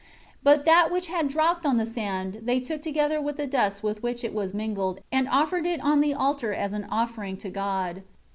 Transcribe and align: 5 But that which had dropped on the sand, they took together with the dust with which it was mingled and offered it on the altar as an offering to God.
5 0.33 0.35
But 0.43 0.65
that 0.65 0.89
which 0.91 1.09
had 1.09 1.27
dropped 1.27 1.63
on 1.63 1.77
the 1.77 1.85
sand, 1.85 2.39
they 2.45 2.59
took 2.59 2.81
together 2.81 3.21
with 3.21 3.37
the 3.37 3.45
dust 3.45 3.83
with 3.83 4.01
which 4.01 4.23
it 4.23 4.33
was 4.33 4.51
mingled 4.51 4.99
and 5.11 5.29
offered 5.29 5.67
it 5.67 5.79
on 5.79 6.01
the 6.01 6.15
altar 6.15 6.55
as 6.55 6.73
an 6.73 6.85
offering 6.89 7.37
to 7.37 7.51
God. 7.51 8.01